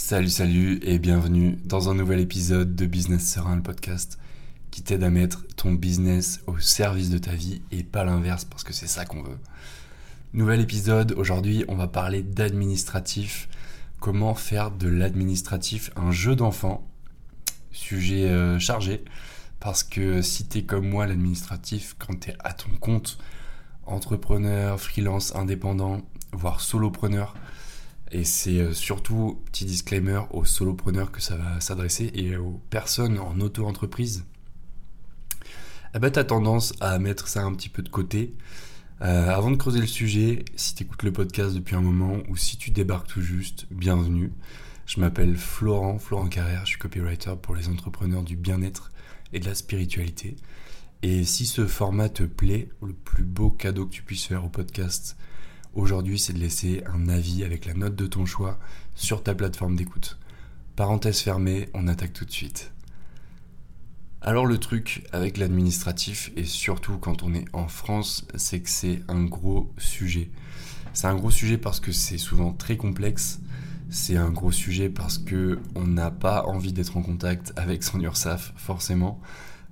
[0.00, 4.16] Salut, salut et bienvenue dans un nouvel épisode de Business Serein, le podcast
[4.70, 8.62] qui t'aide à mettre ton business au service de ta vie et pas l'inverse parce
[8.62, 9.38] que c'est ça qu'on veut.
[10.34, 13.48] Nouvel épisode, aujourd'hui on va parler d'administratif,
[13.98, 16.88] comment faire de l'administratif un jeu d'enfant,
[17.72, 19.04] sujet euh, chargé
[19.58, 23.18] parce que si t'es comme moi l'administratif quand t'es à ton compte,
[23.84, 26.02] entrepreneur, freelance, indépendant,
[26.32, 27.34] voire solopreneur,
[28.10, 33.18] et c'est euh, surtout, petit disclaimer, aux solopreneurs que ça va s'adresser et aux personnes
[33.18, 34.24] en auto-entreprise.
[35.94, 38.34] Eh ben, tu tendance à mettre ça un petit peu de côté.
[39.00, 42.36] Euh, avant de creuser le sujet, si tu écoutes le podcast depuis un moment ou
[42.36, 44.32] si tu débarques tout juste, bienvenue.
[44.86, 48.90] Je m'appelle Florent, Florent Carrère, je suis copywriter pour les entrepreneurs du bien-être
[49.32, 50.36] et de la spiritualité.
[51.02, 54.48] Et si ce format te plaît, le plus beau cadeau que tu puisses faire au
[54.48, 55.16] podcast,
[55.78, 58.58] aujourd'hui, c'est de laisser un avis avec la note de ton choix
[58.94, 60.18] sur ta plateforme d'écoute.
[60.76, 62.72] Parenthèse fermée, on attaque tout de suite.
[64.20, 69.00] Alors le truc avec l'administratif, et surtout quand on est en France, c'est que c'est
[69.08, 70.30] un gros sujet.
[70.92, 73.40] C'est un gros sujet parce que c'est souvent très complexe.
[73.90, 78.00] C'est un gros sujet parce que on n'a pas envie d'être en contact avec son
[78.00, 79.20] URSAF, forcément.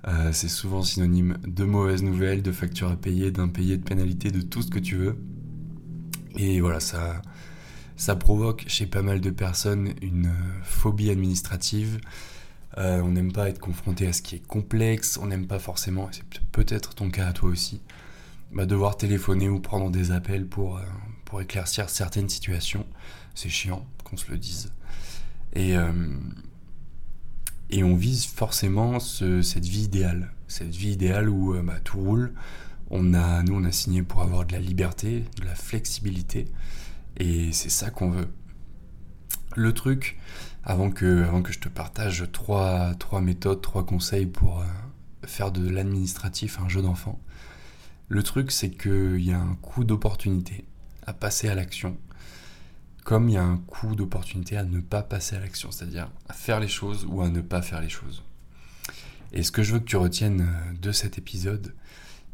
[0.07, 4.41] Euh, c'est souvent synonyme de mauvaises nouvelles, de factures à payer, d'impayés, de pénalités, de
[4.41, 5.17] tout ce que tu veux.
[6.37, 7.21] Et voilà, ça,
[7.95, 10.31] ça provoque chez pas mal de personnes une
[10.63, 11.99] phobie administrative.
[12.77, 16.09] Euh, on n'aime pas être confronté à ce qui est complexe, on n'aime pas forcément,
[16.11, 17.81] c'est peut-être ton cas à toi aussi,
[18.51, 20.83] bah, devoir téléphoner ou prendre des appels pour, euh,
[21.25, 22.85] pour éclaircir certaines situations.
[23.33, 24.71] C'est chiant qu'on se le dise.
[25.53, 25.91] Et, euh,
[27.71, 30.31] et on vise forcément cette vie idéale.
[30.47, 32.33] Cette vie idéale où bah, tout roule,
[32.89, 36.45] on a, nous, on a signé pour avoir de la liberté, de la flexibilité,
[37.17, 38.29] et c'est ça qu'on veut.
[39.55, 40.17] Le truc,
[40.63, 44.65] avant que, avant que je te partage trois, trois méthodes, trois conseils pour euh,
[45.25, 47.19] faire de l'administratif un jeu d'enfant,
[48.09, 50.65] le truc, c'est qu'il y a un coût d'opportunité
[51.05, 51.97] à passer à l'action,
[53.03, 56.33] comme il y a un coût d'opportunité à ne pas passer à l'action, c'est-à-dire à
[56.33, 58.23] faire les choses ou à ne pas faire les choses.
[59.33, 61.73] Et ce que je veux que tu retiennes euh, de cet épisode,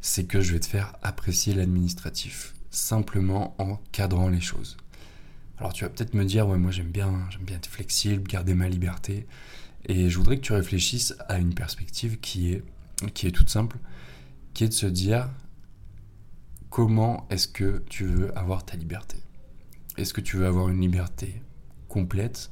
[0.06, 4.75] c'est que je vais te faire apprécier l'administratif, simplement en cadrant les choses.
[5.58, 8.53] Alors tu vas peut-être me dire, ouais, moi j'aime bien, j'aime bien être flexible, garder
[8.53, 9.25] ma liberté,
[9.86, 12.63] et je voudrais que tu réfléchisses à une perspective qui est,
[13.13, 13.78] qui est toute simple,
[14.53, 15.30] qui est de se dire,
[16.69, 19.16] comment est-ce que tu veux avoir ta liberté?
[19.96, 21.42] Est-ce que tu veux avoir une liberté
[21.88, 22.52] complète,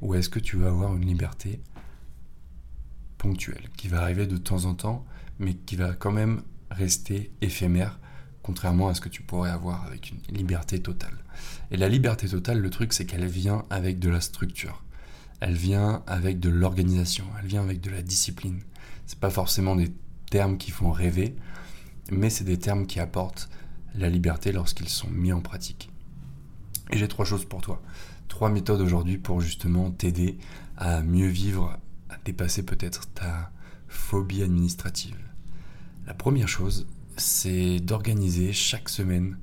[0.00, 1.60] ou est-ce que tu veux avoir une liberté
[3.18, 5.04] ponctuelle, qui va arriver de temps en temps,
[5.38, 6.40] mais qui va quand même
[6.70, 7.98] rester éphémère,
[8.42, 11.16] contrairement à ce que tu pourrais avoir avec une liberté totale.
[11.70, 14.82] Et la liberté totale, le truc, c'est qu'elle vient avec de la structure.
[15.40, 18.60] Elle vient avec de l'organisation, elle vient avec de la discipline.
[19.06, 19.92] C'est pas forcément des
[20.30, 21.36] termes qui font rêver,
[22.10, 23.48] mais c'est des termes qui apportent
[23.94, 25.90] la liberté lorsqu'ils sont mis en pratique.
[26.90, 27.82] Et j'ai trois choses pour toi.
[28.28, 30.38] Trois méthodes aujourd'hui pour justement t'aider
[30.76, 31.78] à mieux vivre,
[32.10, 33.50] à dépasser peut-être ta
[33.88, 35.16] phobie administrative.
[36.06, 36.86] La première chose,
[37.16, 39.38] c'est d'organiser chaque semaine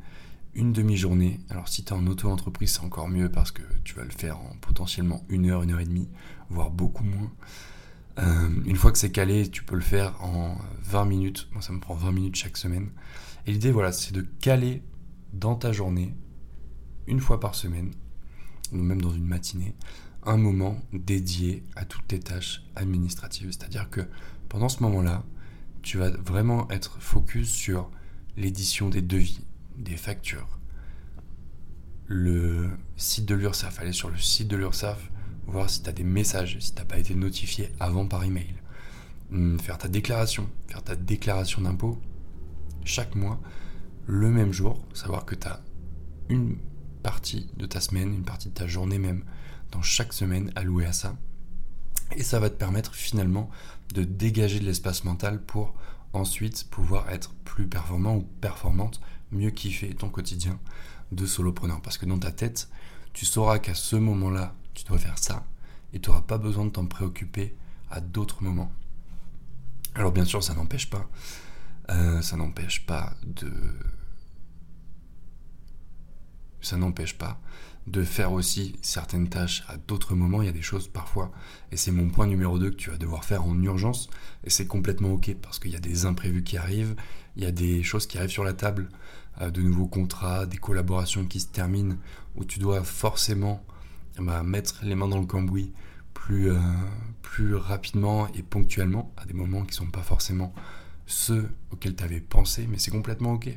[0.53, 1.41] une demi-journée.
[1.49, 4.37] Alors si tu es en auto-entreprise, c'est encore mieux parce que tu vas le faire
[4.39, 6.07] en potentiellement une heure, une heure et demie,
[6.49, 7.31] voire beaucoup moins.
[8.19, 11.49] Euh, une fois que c'est calé, tu peux le faire en 20 minutes.
[11.51, 12.91] Moi, ça me prend 20 minutes chaque semaine.
[13.45, 14.83] Et l'idée, voilà, c'est de caler
[15.33, 16.15] dans ta journée,
[17.07, 17.91] une fois par semaine,
[18.71, 19.75] ou même dans une matinée,
[20.25, 23.51] un moment dédié à toutes tes tâches administratives.
[23.51, 24.01] C'est-à-dire que
[24.47, 25.25] pendant ce moment-là,
[25.83, 27.91] tu vas vraiment être focus sur
[28.37, 29.41] l'édition des devis,
[29.77, 30.59] des factures.
[32.07, 35.11] Le site de l'URSSAF, aller sur le site de l'URSSAF,
[35.45, 38.55] voir si tu as des messages, si tu n'as pas été notifié avant par email.
[39.29, 41.99] Hmm, faire ta déclaration, faire ta déclaration d'impôt
[42.85, 43.39] chaque mois,
[44.07, 45.61] le même jour, savoir que tu as
[46.29, 46.57] une
[47.01, 49.23] partie de ta semaine, une partie de ta journée même,
[49.71, 51.15] dans chaque semaine allouée à ça.
[52.15, 53.49] Et ça va te permettre finalement
[53.93, 55.73] de dégager de l'espace mental pour
[56.13, 59.01] ensuite pouvoir être plus performant ou performante,
[59.31, 60.59] mieux kiffer ton quotidien
[61.11, 61.81] de solopreneur.
[61.81, 62.69] Parce que dans ta tête,
[63.13, 65.45] tu sauras qu'à ce moment-là, tu dois faire ça
[65.93, 67.55] et tu n'auras pas besoin de t'en préoccuper
[67.89, 68.71] à d'autres moments.
[69.95, 71.07] Alors bien sûr, ça n'empêche pas,
[71.89, 73.51] euh, ça n'empêche pas de,
[76.61, 77.39] ça n'empêche pas
[77.87, 80.41] de faire aussi certaines tâches à d'autres moments.
[80.41, 81.31] Il y a des choses parfois,
[81.71, 84.09] et c'est mon point numéro 2 que tu vas devoir faire en urgence,
[84.43, 86.95] et c'est complètement ok parce qu'il y a des imprévus qui arrivent,
[87.35, 88.89] il y a des choses qui arrivent sur la table,
[89.41, 91.97] euh, de nouveaux contrats, des collaborations qui se terminent,
[92.35, 93.63] où tu dois forcément
[94.19, 95.73] bah, mettre les mains dans le cambouis
[96.13, 96.59] plus, euh,
[97.21, 100.53] plus rapidement et ponctuellement, à des moments qui ne sont pas forcément
[101.05, 103.49] ceux auxquels tu avais pensé, mais c'est complètement ok.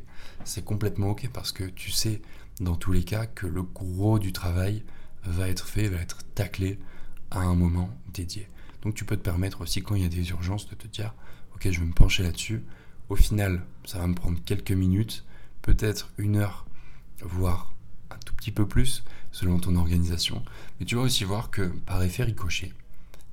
[0.45, 2.21] C'est complètement ok parce que tu sais
[2.61, 4.85] dans tous les cas que le gros du travail
[5.25, 6.79] va être fait, va être taclé
[7.31, 8.49] à un moment dédié.
[8.83, 11.15] Donc tu peux te permettre aussi quand il y a des urgences de te dire
[11.55, 12.63] ok je vais me pencher là-dessus.
[13.09, 15.25] Au final ça va me prendre quelques minutes,
[15.63, 16.67] peut-être une heure,
[17.23, 17.75] voire
[18.11, 20.43] un tout petit peu plus selon ton organisation.
[20.79, 22.73] Mais tu vas aussi voir que par effet ricochet,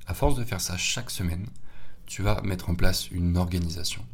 [0.08, 1.48] à force de faire ça chaque semaine,
[2.06, 4.06] tu vas mettre en place une organisation.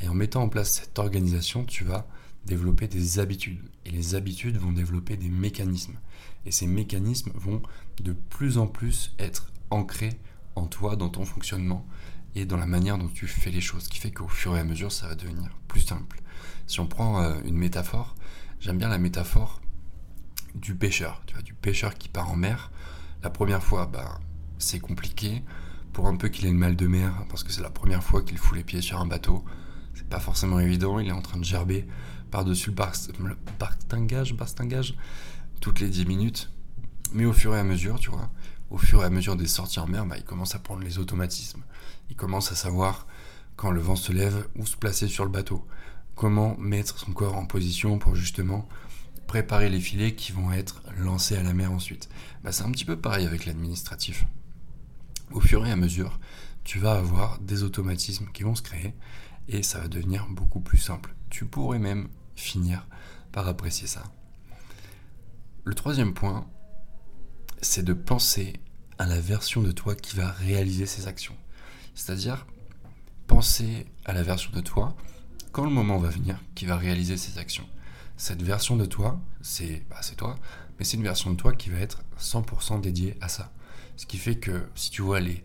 [0.00, 2.06] Et en mettant en place cette organisation, tu vas
[2.46, 3.60] développer des habitudes.
[3.84, 5.98] Et les habitudes vont développer des mécanismes.
[6.44, 7.62] Et ces mécanismes vont
[8.02, 10.18] de plus en plus être ancrés
[10.54, 11.86] en toi, dans ton fonctionnement
[12.34, 13.84] et dans la manière dont tu fais les choses.
[13.84, 16.20] Ce qui fait qu'au fur et à mesure, ça va devenir plus simple.
[16.66, 18.14] Si on prend euh, une métaphore,
[18.60, 19.60] j'aime bien la métaphore
[20.54, 21.22] du pêcheur.
[21.26, 22.70] Tu vois, du pêcheur qui part en mer.
[23.22, 24.20] La première fois, bah,
[24.58, 25.42] c'est compliqué
[25.92, 28.22] pour un peu qu'il ait le mal de mer, parce que c'est la première fois
[28.22, 29.44] qu'il fout les pieds sur un bateau.
[29.96, 31.86] C'est pas forcément évident, il est en train de gerber
[32.30, 33.36] par-dessus le,
[34.34, 34.94] bastingage,
[35.60, 36.50] toutes les 10 minutes.
[37.12, 38.30] Mais au fur et à mesure, tu vois,
[38.70, 40.98] au fur et à mesure des sorties en mer, bah, il commence à prendre les
[40.98, 41.62] automatismes.
[42.10, 43.06] Il commence à savoir
[43.56, 45.66] quand le vent se lève, où se placer sur le bateau.
[46.14, 48.68] Comment mettre son corps en position pour justement
[49.26, 52.08] préparer les filets qui vont être lancés à la mer ensuite.
[52.44, 54.26] Bah, c'est un petit peu pareil avec l'administratif
[55.32, 56.18] au fur et à mesure,
[56.64, 58.94] tu vas avoir des automatismes qui vont se créer
[59.48, 61.14] et ça va devenir beaucoup plus simple.
[61.30, 62.86] Tu pourrais même finir
[63.32, 64.04] par apprécier ça.
[65.64, 66.46] Le troisième point,
[67.60, 68.54] c'est de penser
[68.98, 71.36] à la version de toi qui va réaliser ces actions.
[71.94, 72.46] C'est-à-dire
[73.26, 74.96] penser à la version de toi
[75.52, 77.66] quand le moment va venir qui va réaliser ces actions.
[78.16, 80.36] Cette version de toi, c'est bah, toi,
[80.78, 83.52] mais c'est une version de toi qui va être 100% dédiée à ça.
[83.96, 85.44] Ce qui fait que si tu vois les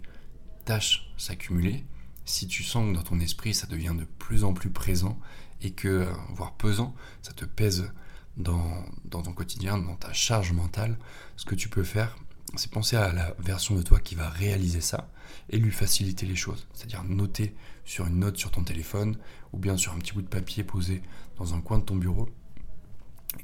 [0.66, 1.86] tâches s'accumuler,
[2.32, 5.20] si tu sens que dans ton esprit ça devient de plus en plus présent
[5.62, 7.92] et que, euh, voire pesant, ça te pèse
[8.38, 10.98] dans, dans ton quotidien, dans ta charge mentale,
[11.36, 12.18] ce que tu peux faire,
[12.56, 15.12] c'est penser à la version de toi qui va réaliser ça
[15.50, 16.68] et lui faciliter les choses.
[16.74, 17.56] C'est-à-dire noter
[17.86, 19.18] sur une note sur ton téléphone
[19.54, 21.02] ou bien sur un petit bout de papier posé
[21.38, 22.30] dans un coin de ton bureau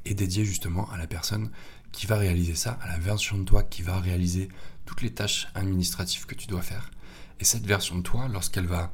[0.05, 1.51] et dédié justement à la personne
[1.91, 4.49] qui va réaliser ça, à la version de toi qui va réaliser
[4.85, 6.91] toutes les tâches administratives que tu dois faire.
[7.39, 8.91] Et cette version de toi, lorsqu'elle va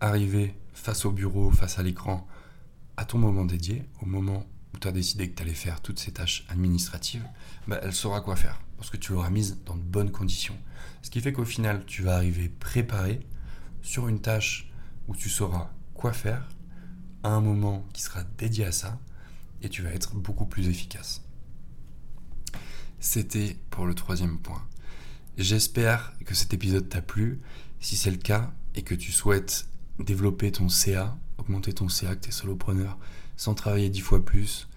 [0.00, 2.26] arriver face au bureau, face à l'écran,
[2.96, 5.98] à ton moment dédié, au moment où tu as décidé que tu allais faire toutes
[5.98, 7.26] ces tâches administratives,
[7.66, 10.56] bah, elle saura quoi faire, parce que tu l'auras mise dans de bonnes conditions.
[11.02, 13.20] Ce qui fait qu'au final, tu vas arriver préparé
[13.82, 14.70] sur une tâche
[15.08, 16.48] où tu sauras quoi faire,
[17.22, 18.98] à un moment qui sera dédié à ça,
[19.62, 21.22] et tu vas être beaucoup plus efficace.
[23.00, 24.62] C'était pour le troisième point.
[25.38, 27.40] J'espère que cet épisode t'a plu.
[27.80, 29.66] Si c'est le cas et que tu souhaites
[29.98, 32.98] développer ton CA, augmenter ton CA, que tu es solopreneur,
[33.38, 34.68] sans travailler dix fois plus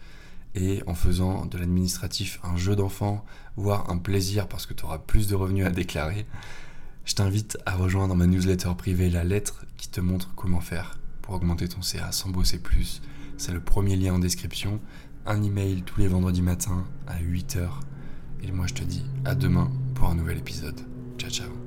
[0.55, 3.25] et en faisant de l'administratif un jeu d'enfant,
[3.57, 6.25] voire un plaisir parce que tu auras plus de revenus à déclarer,
[7.03, 11.33] je t'invite à rejoindre ma newsletter privée La Lettre qui te montre comment faire pour
[11.35, 13.01] augmenter ton CA sans bosser plus.
[13.37, 14.79] C'est le premier lien en description.
[15.25, 17.67] Un email tous les vendredis matins à 8h.
[18.43, 20.79] Et moi je te dis à demain pour un nouvel épisode.
[21.17, 21.62] Ciao ciao